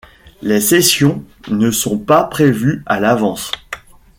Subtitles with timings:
[0.41, 3.51] Les sessions ne sont pas prévues à l'avance.